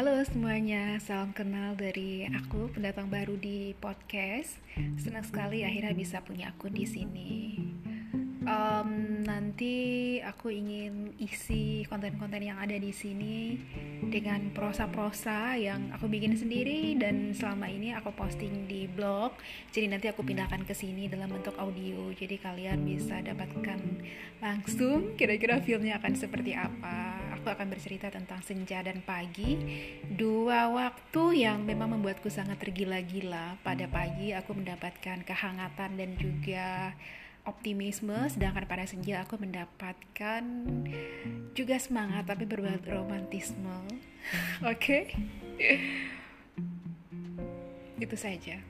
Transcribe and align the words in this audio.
Halo 0.00 0.16
semuanya, 0.24 0.96
salam 0.96 1.28
kenal 1.36 1.76
dari 1.76 2.24
aku 2.24 2.72
pendatang 2.72 3.12
baru 3.12 3.36
di 3.36 3.76
podcast. 3.76 4.56
Senang 4.96 5.28
sekali 5.28 5.60
akhirnya 5.60 5.92
bisa 5.92 6.24
punya 6.24 6.56
akun 6.56 6.72
di 6.72 6.88
sini. 6.88 7.32
Um, 8.48 9.20
nanti 9.28 10.16
aku 10.24 10.48
ingin 10.48 11.12
isi 11.20 11.84
konten-konten 11.84 12.40
yang 12.40 12.56
ada 12.56 12.80
di 12.80 12.96
sini 12.96 13.60
dengan 14.08 14.48
prosa-prosa 14.56 15.60
yang 15.60 15.92
aku 15.92 16.08
bikin 16.08 16.32
sendiri 16.32 16.96
dan 16.96 17.36
selama 17.36 17.68
ini 17.68 17.92
aku 17.92 18.08
posting 18.16 18.64
di 18.64 18.88
blog. 18.88 19.36
Jadi 19.68 19.84
nanti 19.84 20.08
aku 20.08 20.24
pindahkan 20.24 20.64
ke 20.64 20.72
sini 20.72 21.12
dalam 21.12 21.28
bentuk 21.28 21.60
audio. 21.60 22.08
Jadi 22.16 22.40
kalian 22.40 22.88
bisa 22.88 23.20
dapatkan 23.20 23.76
langsung 24.40 25.12
kira-kira 25.20 25.60
filmnya 25.60 26.00
akan 26.00 26.16
seperti 26.16 26.56
apa 26.56 27.19
aku 27.40 27.48
akan 27.48 27.72
bercerita 27.72 28.12
tentang 28.12 28.44
senja 28.44 28.84
dan 28.84 29.00
pagi, 29.00 29.56
dua 30.12 30.68
waktu 30.68 31.48
yang 31.48 31.64
memang 31.64 31.96
membuatku 31.96 32.28
sangat 32.28 32.60
tergila-gila. 32.60 33.56
Pada 33.64 33.88
pagi 33.88 34.36
aku 34.36 34.52
mendapatkan 34.52 35.24
kehangatan 35.24 35.96
dan 35.96 36.20
juga 36.20 36.92
optimisme, 37.48 38.28
sedangkan 38.28 38.68
pada 38.68 38.84
senja 38.84 39.24
aku 39.24 39.40
mendapatkan 39.40 40.44
juga 41.56 41.80
semangat 41.80 42.28
tapi 42.28 42.44
berbuat 42.44 42.84
romantisme. 42.84 43.88
Oke, 44.68 44.68
okay? 44.76 45.02
itu 47.96 48.16
saja. 48.20 48.60